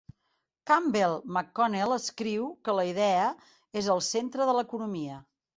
[0.69, 3.29] Campbell McConnell escriu que la idea
[3.83, 5.25] és "al centre de l'economia".